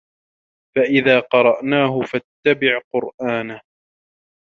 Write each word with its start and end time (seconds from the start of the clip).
فَإِذا 0.77 1.19
قَرَأناهُ 1.19 2.01
فَاتَّبِع 2.01 2.79
قُرآنَهُ 2.93 3.61